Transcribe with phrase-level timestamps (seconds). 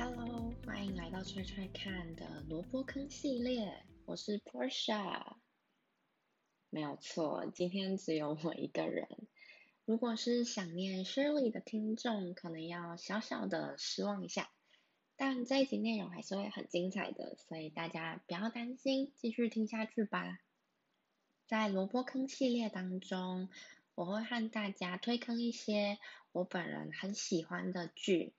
[0.00, 5.34] Hello，欢迎来到踹踹看的萝卜坑系列，我是 Portia。
[6.70, 9.08] 没有错，今天只有我一个人。
[9.84, 14.48] 如果是想念 Shirley 的听众，可能要小小的失望一下。
[15.16, 20.38] 但这一集内容还是会很精彩的，所以大家不要担心，继续听下去吧。
[21.48, 23.48] 在萝卜坑系列当中，
[23.96, 25.98] 我会和大家推坑一些
[26.30, 28.32] 我本人很喜欢的剧、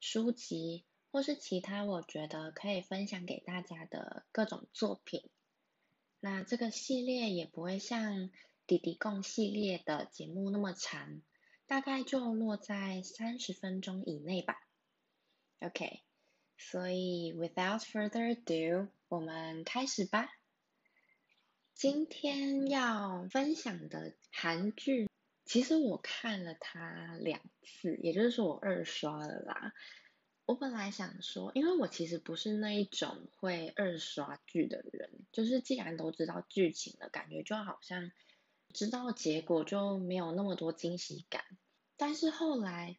[0.00, 5.22] 书籍，或是其他我觉得可以分享给大家的各种作品。
[6.20, 8.30] 那这个系列也不会像
[8.66, 11.22] 弟弟共系列的节目那么长，
[11.66, 14.60] 大概就落在三十分钟以内吧。
[15.60, 16.00] OK，
[16.56, 20.28] 所以 without further ado，我们开始吧。
[21.74, 25.08] 今天要分享的韩剧，
[25.48, 29.74] 其实我看了它两次，也就是说我二刷了啦。
[30.46, 38.12] 我本来想说，因为我其实不是那一种会二刷剧的人，就是既然都知道剧情了，感觉就好像
[38.72, 41.42] 知道结果就没有那么多惊喜感。
[41.96, 42.96] 但是后来。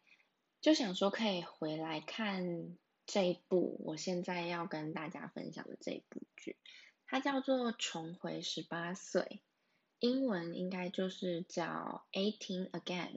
[0.62, 2.76] 就想说可以回来看
[3.06, 6.58] 这一部，我现在要跟大家分享的这一部剧，
[7.06, 9.22] 它叫做《重回十八岁》，
[10.00, 13.12] 英文应该就是叫《Eighteen Again》。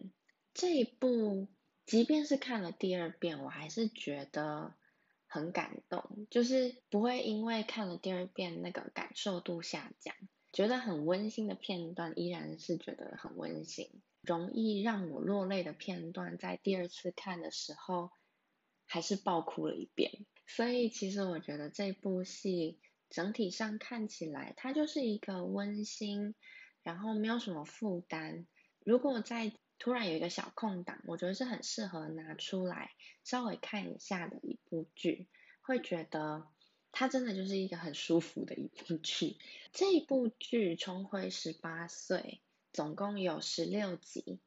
[0.53, 1.48] 这一部，
[1.86, 4.75] 即便是看了第二遍，我还是觉得
[5.28, 10.14] 很感动，就是不会因为看了第二遍那个感受度下降，
[10.52, 13.90] 觉得很温馨的片段依然是觉得很温馨。
[14.22, 18.12] 容易让我落泪的片段，在第二次看的时候，
[18.86, 20.25] 还是爆哭了一遍。
[20.45, 26.36] 所以其实我觉得这部戏整体上看起来，它就是一个温馨，
[26.84, 28.45] 然后没有什么负担。
[28.84, 32.91] 如果在突然有一个小空档，我觉得是很适合拿出来
[33.24, 35.28] 稍微看一下的一部剧，
[35.62, 36.47] 会觉得
[36.91, 39.38] 它真的就是一个很舒服的一部剧。
[39.72, 42.41] 这部剧重回十八岁。
[42.75, 44.40] 总共有十六集，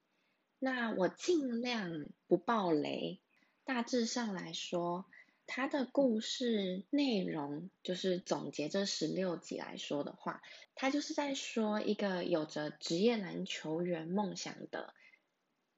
[0.58, 3.20] 那我尽量不爆雷。
[3.62, 5.04] 大致上来说，
[5.46, 10.42] 它的故事内容就是总结这十六集来说的话，
[10.74, 14.92] 它就是在说一个有着职业篮球员梦想的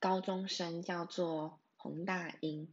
[0.01, 2.73] 高中生，叫做洪大英。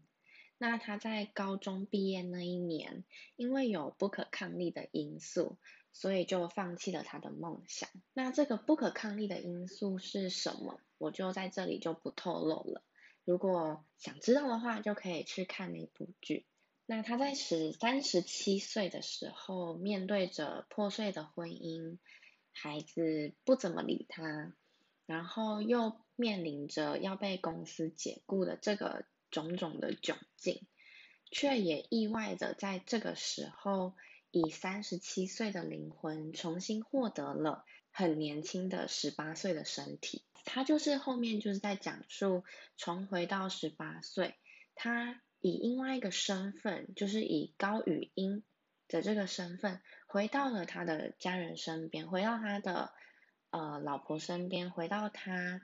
[0.57, 3.03] 那他在高中毕业那一年，
[3.35, 5.57] 因为有不可抗力的因素。
[5.97, 7.87] 所以就放弃了他的梦想。
[8.11, 10.81] 那这个不可抗力的因素是什么？
[10.97, 12.83] 我就在这里就不透露了。
[13.23, 16.45] 如果想知道的话，就可以去看那部剧。
[16.85, 21.97] 那他在十三十七岁的时候，面对着破碎的婚姻，
[22.51, 24.53] 孩子不怎么理他，
[25.05, 30.65] 然后又面临着要被公司解雇的这个种种的窘境，
[31.31, 33.93] 却也意外的在这个时候。
[34.31, 40.25] 以三十七岁的灵魂重新获得了很年轻的十八岁的身体。
[40.43, 42.43] 他就是后面就是在讲述
[42.75, 44.35] 重回到十八岁，
[44.75, 48.43] 他以另外一个身份，就是以高语音
[48.87, 52.91] 的这个身份，回到了他的家人身边，回到他的
[53.51, 55.61] 呃老婆身边，回到他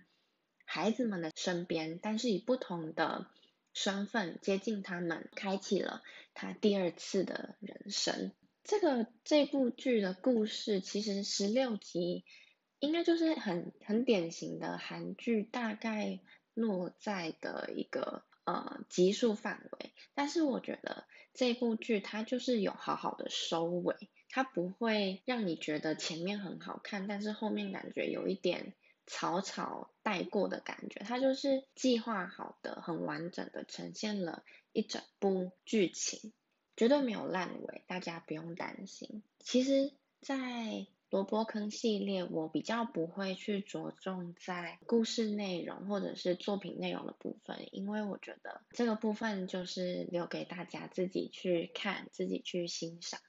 [0.66, 3.25] 孩子们的身边，但是以不同的
[3.74, 6.03] 身份接近他们，开启了
[6.36, 8.31] 他第二次的人生。
[8.63, 12.24] 这个这部剧的故事其实十六集，
[12.78, 16.19] 应该就是很很典型的韩剧，大概
[16.53, 19.91] 落在的一个呃集数范围。
[20.13, 23.96] 但是我觉得这部剧它就是有好好的收尾，
[24.29, 28.74] 它不会让你觉得前面很好看，但是后面感觉有一点
[29.06, 31.01] 草草带过的感觉。
[31.06, 36.34] 它就是计划好的，很完整的呈现了一整部剧情。
[36.78, 39.22] 绝对没有烂尾，大家不用担心。
[39.40, 39.91] 其实，
[40.22, 53.19] 在萝卜坑系列，我比较不会去着重在故事内容或者是作品内容的部分，因为我觉得这个部分就是留给大家自己去看、自己去欣赏。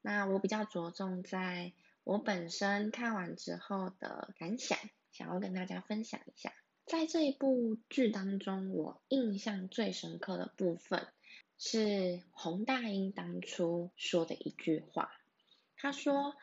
[0.00, 1.72] 那我比较着重在
[2.02, 4.76] 我本身看完之后的感想，
[5.12, 6.52] 想要跟大家分享一下。
[6.86, 11.06] 在这一部剧当中，我印象最深刻的部分。
[11.64, 15.12] 是洪大英当初说的一句话，
[15.76, 16.34] 他说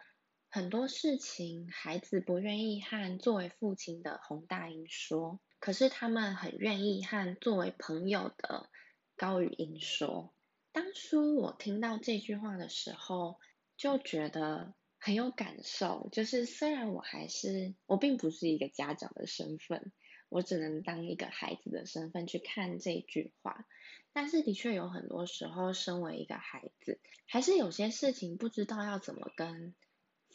[0.52, 8.68] 很多事情孩子不愿意和作为父亲的洪大英说，可是他们很愿意和作为朋友的
[9.16, 10.34] 高语英说。
[10.72, 13.40] 当初我听到这句话的时候，
[13.78, 19.92] 就觉得很有感受，就是虽然我还是我并不是一个家长的身份，
[20.30, 23.68] 我只能当一个孩子的身份去看这句话。
[24.14, 29.76] 但是的确有很多时候，身为一个孩子，还是有些事情不知道要怎么跟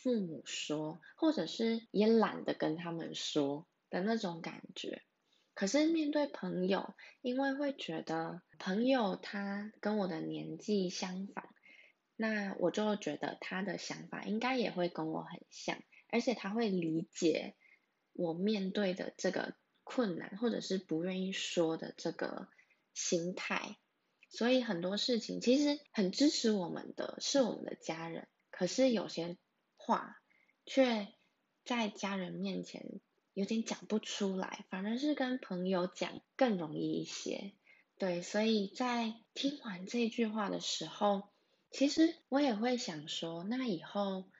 [0.04, 5.00] 父母说，或者是也懒得跟他们说的那种感觉。
[5.54, 11.48] 可是面对朋友，因为会觉得朋友他跟我的年纪相仿，
[12.16, 15.78] 那我就觉得他的想法应该也会跟我很像，
[16.10, 17.54] 而且他会理解
[18.12, 19.54] 我面对的这个
[19.84, 22.48] 困难，或者是不愿意说的这个
[22.92, 23.78] 心态。
[24.28, 29.38] 所以很多事情其实很支持我们的是我们的家人，可是有些
[29.86, 30.20] 话
[30.66, 31.08] 却
[31.64, 33.00] 在家人面前。
[33.34, 37.52] 有点讲不出来，反而是跟朋友讲更容易一些。
[37.98, 41.32] 对，所以在听完这句话的时候，
[41.72, 44.30] 其实我也会想说，那以后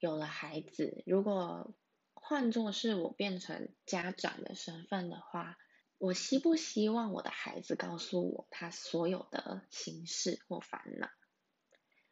[0.00, 1.72] 有了孩子，如果
[2.14, 5.56] 换作是我变成家长的身份的话，
[5.96, 11.08] 我希不希望我的孩子告诉我他所有的心事或烦恼？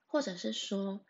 [0.07, 1.05] 或者是说，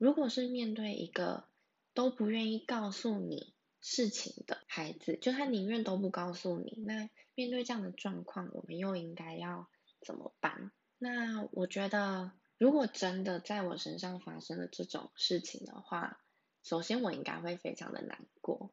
[0.00, 1.44] 如果是面对一个
[1.92, 3.52] 都不愿意告诉你
[3.82, 6.82] 事情的孩子，就他宁愿都不告诉你。
[6.86, 9.68] 那面对这样的状况，我们又应该要
[10.00, 10.72] 怎么办？
[10.96, 16.18] 那我觉得，如果真的在我身上发生了这种事情的话，
[16.62, 18.70] 首先我应该会非常的难过，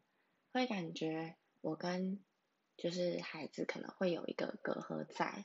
[0.54, 2.24] 会感觉我跟
[2.78, 5.44] 就是孩子可能会有一个隔阂在。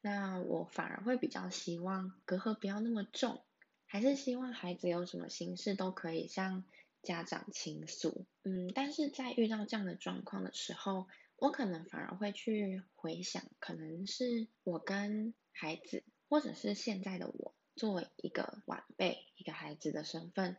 [0.00, 3.44] 那我反而会比较希望隔阂不要那么重，
[3.92, 6.64] 还是希望孩子有什么心事都可以向。
[7.02, 20.56] 家长倾诉，嗯，但是在遇到这样的状况的时候，我可能反而会去回想，可能是我跟孩子，或者是现在的我，作为一个晚辈、一个孩子的身份，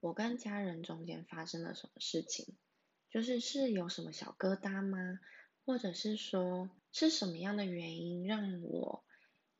[0.00, 2.56] 我跟家人中间发生了什么事情，
[3.08, 5.20] 就是是有什么小疙瘩吗？
[5.64, 9.04] 或者是说是什么样的原因让我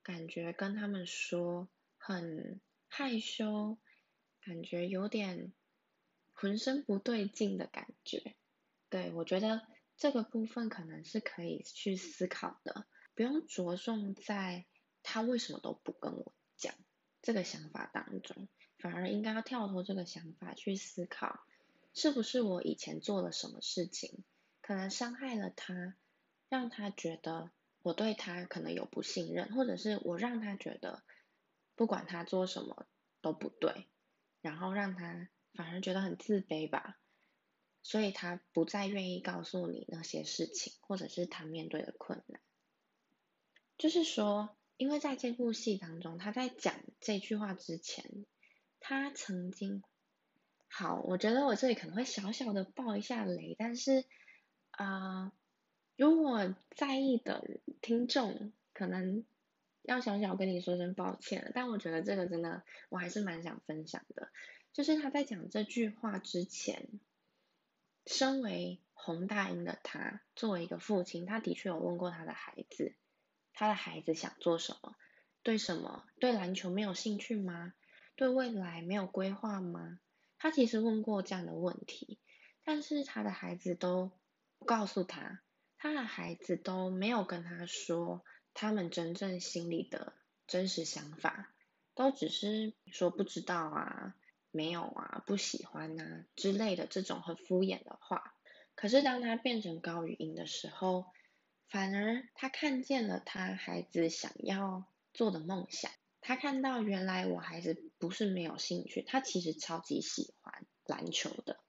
[0.02, 3.78] 感觉跟他们说很害羞，
[4.40, 5.52] 感觉有点。
[6.38, 8.36] 浑身不对劲的感觉，
[8.90, 9.62] 对，我觉得
[9.96, 14.66] 这个部分可能是可以去思考的，不用着重在
[15.02, 16.74] 他为什么都不跟我讲
[17.22, 21.40] 这个想法当中，反而应该要跳脱这个想法去思考，
[21.94, 24.22] 是不是我以前做了什么事情，
[24.60, 25.96] 可能伤害了他，
[26.50, 27.50] 让他觉得
[27.80, 31.02] 我对他可能有不信任，或者是我让他觉得
[31.76, 32.88] 不管他做什么
[33.20, 33.86] 都不对，
[34.40, 35.28] 然后让他。
[35.54, 36.98] 反而觉得很自卑吧，
[37.82, 42.42] 所以他不再愿意告诉你那些事情，或者是他面对的困难。
[43.78, 48.26] 就是说，因为在这部戏当中，他在讲这句话之前，
[48.80, 49.82] 他曾经，
[50.68, 54.04] 好，我觉得我这里可能会小小的爆一下雷，但是
[54.72, 55.32] 啊、
[55.96, 57.42] 如果在意的
[57.80, 59.24] 听众，可能
[59.86, 64.28] 要小小跟你说声抱歉了，但我觉得这个真的，我还是蛮想分享的。
[64.72, 66.88] 就是他在讲这句话之前，
[68.04, 72.96] 身为洪大英的他，作为一个父亲，他的确有问过他的孩子，
[73.52, 74.96] 他的孩子想做什么，
[75.44, 77.72] 对什么，对篮球没有兴趣吗？
[78.16, 80.00] 对未来没有规划吗？
[80.36, 82.18] 他其实问过这样的问题，
[82.64, 84.10] 但是他的孩子都
[84.58, 85.40] 不告诉他，
[85.78, 88.24] 他的孩子都没有跟他说
[88.56, 90.14] 他们真正心里的
[90.46, 91.52] 真实想法，
[91.94, 94.16] 都只是说不知道啊。
[94.52, 98.32] 没有啊，不喜欢啊之类的这种很敷衍的话，
[98.74, 101.04] 可是当他变成高语音的时候，
[101.68, 105.90] 反而他看见了他孩子想要做的梦想，
[106.22, 111.60] 他看到原来我孩子不是没有兴趣，他其实超级喜欢篮球的，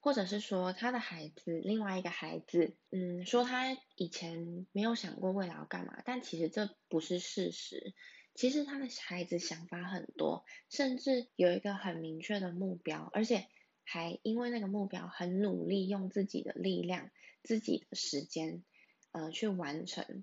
[0.00, 7.94] 或者是说他的孩子另外一个孩子，嗯，说他以前没有想过未来要干嘛，但其实这不是事实。
[8.34, 13.48] 其实他的孩子想法很多，甚至有一个很明确的目标，而且
[13.82, 17.10] 还因为那个目标很努力，用自己的力量、
[17.42, 18.62] 自己的时间，
[19.10, 20.22] 呃，去完成，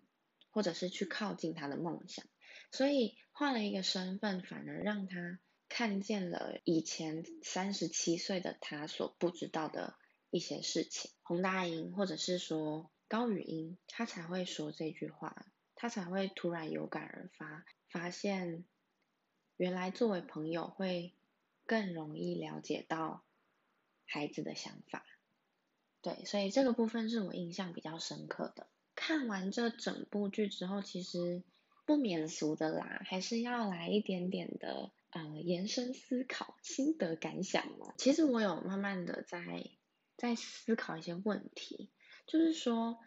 [0.50, 2.26] 或者是去靠近他的梦想。
[2.72, 9.96] 所以换了一个身份，反而让他看见了以前三十七岁的他所不知道的
[10.30, 11.12] 一些事情。
[11.24, 15.46] 洪大英，或者是说高语音，他才会说这句话，
[15.76, 17.66] 他才会突然有感而发。
[17.90, 18.66] 发现
[19.58, 21.14] 原来作为朋友会
[21.66, 23.24] 更容易了解到
[24.06, 25.06] 孩子的想法，
[26.02, 28.68] 对，所以这个部分是我印象比较深刻的。
[28.96, 31.42] 看完这整部剧之后，其实
[31.86, 37.94] 不免俗的啦，还是要来一点点的呃延伸思考、心得感想嘛。
[37.98, 39.70] 其实我有慢慢的在
[40.18, 41.90] 在思考一些问题，
[42.28, 43.00] 就是说，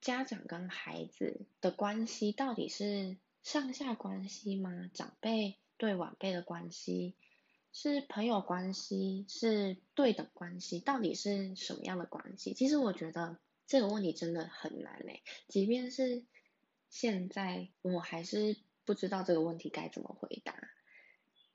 [0.00, 4.90] 家长跟孩子的关系到底是上下关系吗？
[4.94, 7.16] 长辈对晚辈的关系
[7.72, 12.54] 是朋友关系，是对等关系，到底是什么样的关系？
[12.54, 16.24] 其实我觉得这个问题真的很难诶，即便是
[16.90, 20.54] 现在，我还是不知道这个问题该怎么回答。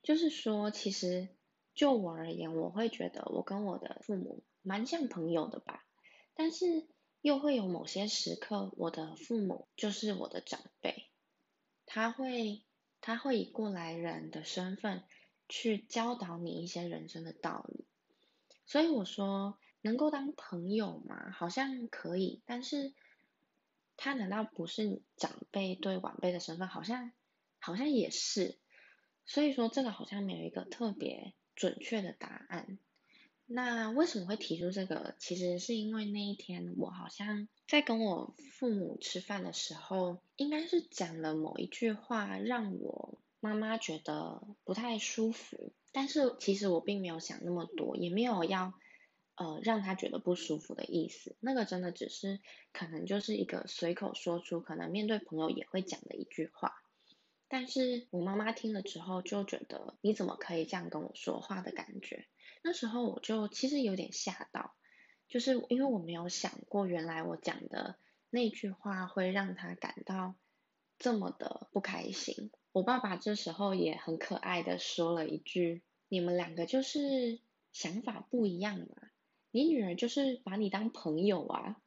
[0.06, 1.26] 就是说，其实
[1.74, 5.84] 就我而言，我会觉得我跟我的父母蛮像朋友的吧，
[6.32, 6.86] 但是
[7.22, 11.10] 又会有某些时刻，我的父母就是我的长辈。
[11.86, 12.62] 他会，
[13.00, 15.02] 他会以过来人的身份
[15.48, 17.84] 去教导你一些人生的道理，
[18.64, 21.32] 所以我说能够当朋友吗？
[21.32, 22.94] 好像可以，但是
[23.96, 26.68] 他难道不是长辈对晚辈的身份？
[26.68, 27.10] 好像，
[27.58, 28.56] 好像也是，
[29.26, 32.78] 所以说这个好像没有一个特别准确的答案。
[33.48, 35.14] 那为什么会提出这个？
[35.18, 45.72] 其实是因为那一天我好像在跟我父母吃饭的时候，应该是讲了某一句话，让我妈妈觉得不太舒服。
[45.92, 48.74] 但是其实我并没有想那么多，也没有要
[49.36, 51.36] 呃让她觉得不舒服的意思。
[51.38, 52.40] 那个真的只是
[52.72, 56.82] 可能就是一个随口说出，可能面对朋友也会讲的一句话。
[57.48, 62.26] 但是我妈妈听了之后就觉得，你怎么可以这样跟我说话的感觉。
[62.62, 64.74] 那时候我就其实有点吓到，
[65.28, 67.96] 就是因为我没有想过，原来我讲的
[68.30, 70.34] 那句话会让他感到
[70.98, 72.50] 这么的不开心。
[72.72, 77.40] 我爸爸这时候也很可爱的说了一句：“你们两个就是
[77.72, 78.86] 想法不一样嘛，
[79.50, 81.80] 你女儿就是把你当朋友啊。”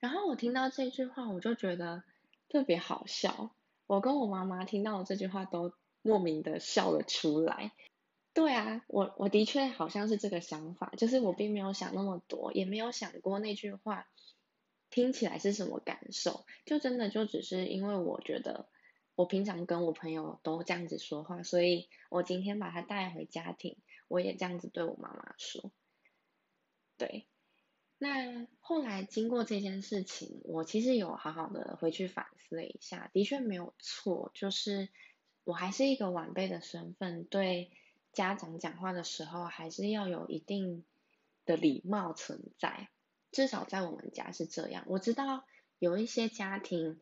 [0.00, 2.02] 然后我听到这句话，我就觉得
[2.48, 3.54] 特别好笑。
[3.86, 5.72] 我跟我妈妈听到这句话都
[6.02, 7.72] 莫名的笑了出来。
[8.32, 14.08] 对啊，我我的确好像是这个想法，就是我并没有想那么多，也没有想过那句话
[14.90, 18.68] 听起来是什么感受，就真的就只是因为我觉得
[19.14, 23.76] 我平常跟我朋友都这样子说话，所以我今天把他带回家庭，
[24.08, 25.70] 我也这样子对我妈妈说。
[26.96, 27.26] 对，
[28.04, 34.90] 那后来经过这件事情，我其实有好好的回去反思了一下，的确没有错，就是
[35.44, 37.70] 我还是一个晚辈的身份，对。
[38.12, 40.84] 家长讲话的时候，还是要有一定
[41.46, 42.88] 的礼貌存在，
[43.32, 44.84] 至少在我们家是这样。
[44.86, 45.44] 我知道
[45.80, 47.00] 有一些家庭，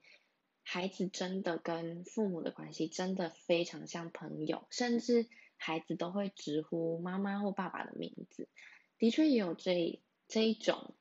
[0.63, 5.27] 孩子真的跟父母的关系真的非常像朋友，甚至
[5.59, 8.49] 孩子都会直呼妈妈或爸爸的名字。
[8.97, 10.01] 的确也有这
[10.33, 10.95] 这一种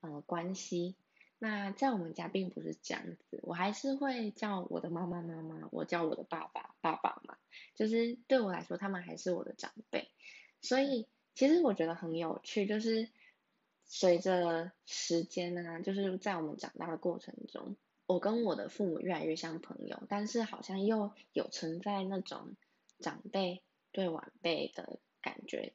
[0.00, 0.96] 呃关系。
[1.38, 7.36] 那在我们家并不是这样子，我还是会叫我的妈妈妈妈，我叫我的爸爸爸爸嘛，
[7.76, 10.10] 就是对我来说，他们还是我的长辈。
[10.62, 13.08] 所以其实我觉得很有趣，就是
[13.84, 22.56] 随着时间呢，就是在我们长大的过程中，我跟我的父母越来越像朋友，但是好像又有存在那种
[22.98, 23.62] 长辈
[23.92, 25.72] 对晚辈的感觉，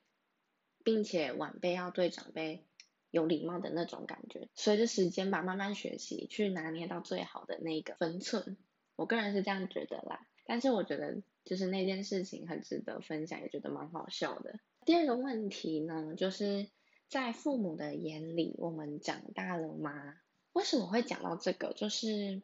[0.83, 2.65] 并且晚辈要对长辈。
[3.09, 8.57] 有礼貌的那种感觉，随着时间吧，慢慢学习去拿捏到最好的那个分寸。
[8.95, 14.59] 我个人是这样觉得啦，但是我觉得就是那件事情很值得分享，也觉得蛮好笑的。
[14.85, 16.67] 第二个问题呢，就是
[17.07, 20.15] 在父母的眼里，我们长大了吗？
[20.53, 21.73] 为什么会讲到这个？
[21.73, 22.41] 就是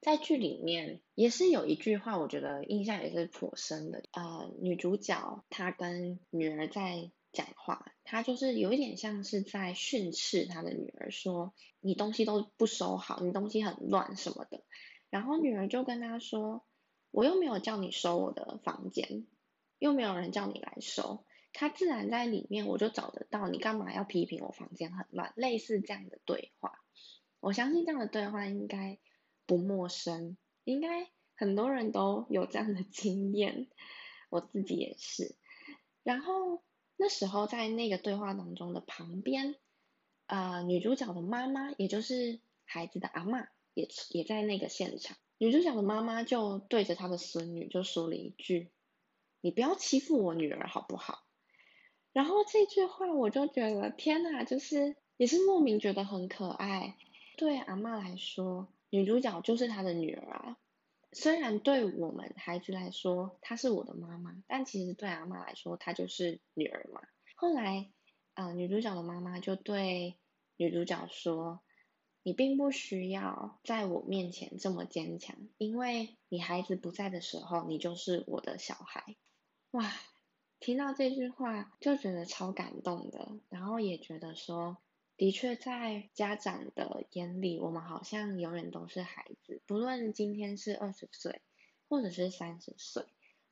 [0.00, 4.02] 在剧里面也是有一句话，我觉得印象也是颇深的。
[4.12, 7.10] 呃，女主角她跟女儿在。
[7.36, 14.64] 讲话，他就是有一点像是在训斥他的女儿，说你东西都不收好，你东西很乱什么的。
[15.10, 16.64] 然后女儿就跟他说，
[17.10, 19.26] 我又没有叫你收我的房间，
[19.78, 25.34] 又没有人叫你来收，他自然在里面，我就找得到，你干嘛要批评我房间很乱？
[25.36, 26.80] 类似这样的对话，
[27.40, 28.98] 我相信这样的对话应该
[29.44, 33.68] 不陌生，应该很多人都有这样的经验，
[34.30, 35.36] 我自己也是。
[36.02, 36.62] 然后。
[36.96, 39.54] 那时候在那个对话当中的旁边，
[40.26, 45.16] 呃，女主角的妈妈，也就是孩子的阿嬷，也也在那个现场。
[45.38, 48.70] 女主角的妈妈就对着她的孙女就说了一句
[49.42, 51.24] ：“你不要欺负我女儿好不好？”
[52.14, 56.96] 然后这句话我就觉得天哪，就是也是莫名觉得很可爱。
[57.36, 60.56] 对阿嬷来说，女主角就是她的女儿啊。
[61.18, 67.00] 虽然对我们孩子来说，她是我的妈妈，但其实对阿嬷来说，她就是女儿嘛。
[67.36, 67.90] 后来，
[68.34, 70.18] 呃，女主角的妈妈就对
[70.58, 71.62] 女主角说
[72.22, 79.16] ：“你并不需要在我面前这么坚强，因为你孩子不在的时候，你就是我的小孩。”
[79.72, 79.90] 哇，
[80.60, 84.76] 听到这句话就觉得超感动的，然后也觉得说，
[85.16, 91.40] 的确，在家长的眼里，我们好像永远都是孩子，不论今天是二十岁，
[91.88, 93.02] 或者是三十岁，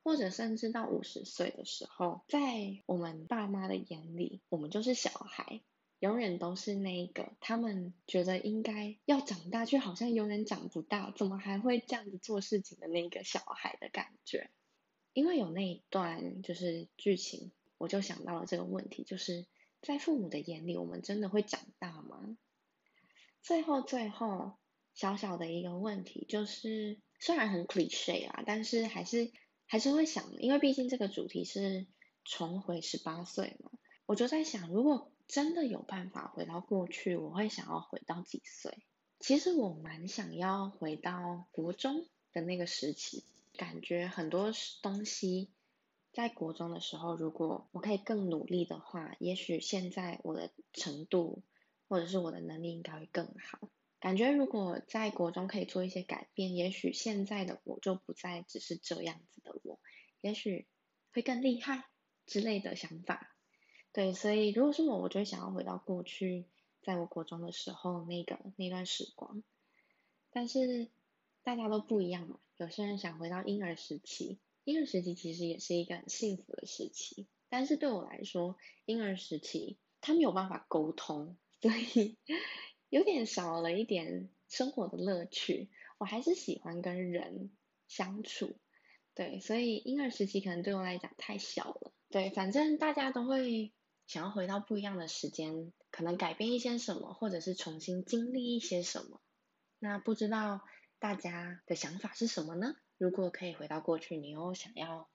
[0.02, 2.38] 或者甚至到五十岁的时候，在
[2.85, 5.62] 我们爸妈的眼里，我们就是小孩，
[6.00, 14.50] 永远都是那个他们觉得应该要长大，却好像永远长不大，怎么还会这样子做事情的那个小孩的感觉。
[15.14, 19.47] 因为有那一段就是剧情，我就想到了这个问题，就是。
[19.84, 22.36] 在父母的眼里，我们真的会长大吗？
[23.42, 24.54] 最后，最后，
[24.94, 29.30] 小小的一个问题就是，虽然很 cliché 啊，但是还是
[29.66, 31.86] 还是会想，因为毕竟这个主题是
[32.24, 33.70] 重回十八岁嘛，
[34.06, 38.78] 我就在想，如果真的有办法回到过去，我会想要回到几岁？
[39.20, 43.24] 其实我蛮想要回到国中的那个时期，
[43.56, 45.50] 感觉很多东西。
[46.14, 51.42] 在国中的时候，如果我可以更努力的话，也许现在我的程度
[51.88, 53.68] 或者是我的能力应该会更好。
[53.99, 59.80] 感觉如果在国中可以做一些改变，也许现在的我就不再只是这样子的我，
[60.21, 60.68] 也许
[61.12, 61.85] 会更厉害
[62.26, 63.35] 之类的想法。
[63.92, 66.47] 对，所以如果是我，我就想要回到过去，
[66.83, 69.42] 在我国中的时候那个那段时光。
[70.30, 70.90] 但是
[71.42, 74.38] 大家都不一样嘛，有些人想回到婴儿时期。
[74.64, 78.56] 婴儿时期其实也是一个很幸福的时期，但是对我来说，
[78.87, 82.16] 婴儿时期他没有办法沟通，所以
[82.88, 85.71] 有点少了一点生活的乐趣。
[85.99, 87.50] 我还是喜欢跟人
[87.88, 88.56] 相处，
[89.14, 91.92] 对，所以婴儿时期可能对我来讲太小了。
[92.11, 93.73] 对，反正大家都会
[94.06, 99.21] 想要回到不一样的时间，可能改变一些什么，或者是重新经历一些什么。
[99.78, 100.62] 那不知道
[100.99, 102.75] 大家的想法是什么呢？
[102.96, 105.08] 如果可以回到过去，你又想要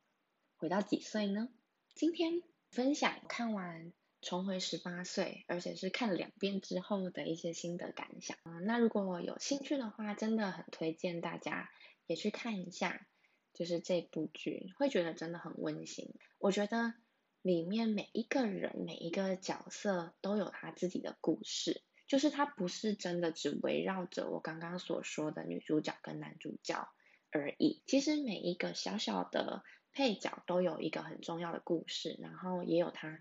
[0.57, 1.47] 回到几岁呢？
[1.95, 3.87] 今天分享看完
[4.21, 8.37] 《重回十八岁》，而且是看了两遍之后的一些心得感想。
[8.43, 11.69] 嗯，那如果有兴趣的话，真的很推荐大家
[12.05, 13.07] 也去看一下，
[13.53, 16.13] 就是这部剧，会觉得真的很温馨。
[16.37, 16.93] 我觉得
[17.41, 26.89] 里面每一个人、每一个角色都有他自己的故事，就是他不是真的只围绕着我刚刚所说的女主角跟男主角。
[27.31, 27.81] 而已。
[27.85, 29.63] 其实每一个小小的
[29.93, 33.19] 配角都有一个很重要的故事，然后也有他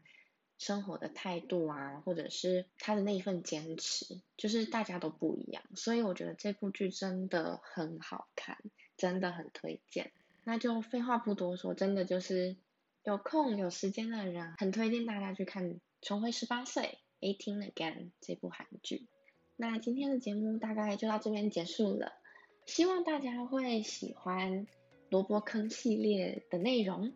[0.58, 5.62] 生活的态度啊，或者是他的那一份坚持，就是大家都不一样。
[5.74, 8.58] 所以我觉得这部剧真的很好看，
[8.96, 10.10] 真的很推荐。
[10.44, 12.56] 那就废话不多说，真的就是
[13.04, 16.98] 有空有时间的人，很推荐大家去看《重回十八岁》
[17.36, 19.06] （Eighteen Again） 这部韩剧。
[19.56, 22.12] 那今天的节目大概就到这边结束了。
[22.68, 24.66] 希望大家会喜欢
[25.08, 27.14] 萝卜坑系列的内容，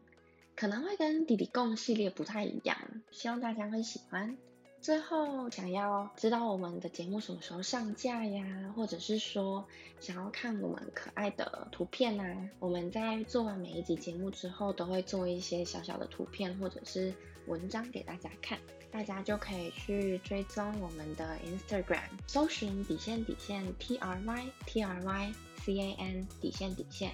[0.57, 2.79] 可能会跟弟弟共系列不太一样，
[3.11, 4.39] 希望大家会喜欢。
[4.81, 9.67] 最后，想要知道我们的节目什么时候上架呀，或者是说
[10.01, 17.15] 想要看我们可爱的图片啊，我们在做完每一集节目之后，都会做一些小小的图片或者是
[17.47, 18.59] 文章给大家看，
[18.91, 25.33] 大家就可以去追踪我们的 Instagram，搜寻底线底线 T R Y T R Y
[25.65, 27.13] C A N 底线底线，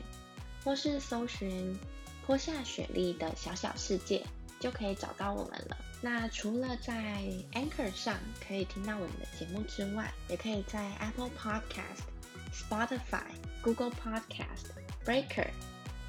[0.64, 1.78] 或是搜寻
[2.26, 4.22] 坡下雪莉的小小世界，
[4.60, 5.76] 就可以找到我们了。
[6.00, 12.04] 那除了在 Anchor 上可以听到我们的节目之外，也可以在 Apple Podcast、
[12.52, 13.24] Spotify、
[13.62, 14.66] Google Podcast、
[15.04, 15.48] Breaker、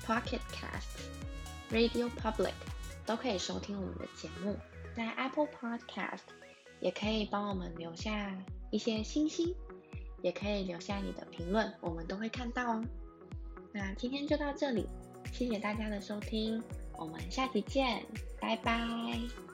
[0.05, 1.07] Pocket Casts、
[1.71, 2.53] Radio Public
[3.09, 4.55] 都可以收听我们的节目。
[4.95, 6.19] 在 Apple Podcast
[6.79, 8.37] 也可以帮我们留下
[8.69, 9.55] 一些星星，
[10.21, 12.85] 也可以留下你的评论，我们都会看到哦。
[13.71, 14.85] 那今天就到这里，
[15.33, 16.61] 谢谢大家的收听，
[16.97, 18.05] 我们下期见，
[18.39, 19.48] 拜拜。